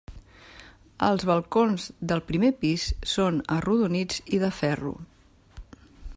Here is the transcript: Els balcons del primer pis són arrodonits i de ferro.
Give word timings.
Els 1.07 1.25
balcons 1.31 1.85
del 2.13 2.23
primer 2.31 2.51
pis 2.65 2.87
són 3.13 3.39
arrodonits 3.59 4.25
i 4.39 4.43
de 4.47 4.53
ferro. 4.63 4.97